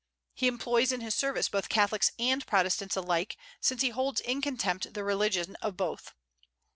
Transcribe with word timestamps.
He 0.33 0.47
employs 0.47 0.91
in 0.91 1.01
his 1.01 1.13
service 1.13 1.47
both 1.47 1.69
Catholics 1.69 2.09
and 2.17 2.43
Protestants 2.47 2.95
alike, 2.95 3.37
since 3.59 3.83
he 3.83 3.89
holds 3.89 4.19
in 4.19 4.41
contempt 4.41 4.95
the 4.95 5.03
religion 5.03 5.55
of 5.61 5.77
both. 5.77 6.15